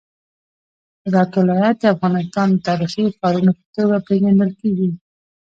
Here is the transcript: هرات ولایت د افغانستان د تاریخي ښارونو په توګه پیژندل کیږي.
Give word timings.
هرات 1.03 1.31
ولایت 1.41 1.77
د 1.79 1.83
افغانستان 1.95 2.47
د 2.51 2.55
تاریخي 2.67 3.03
ښارونو 3.17 3.51
په 3.59 3.65
توګه 3.75 3.95
پیژندل 4.07 4.51
کیږي. 4.61 4.89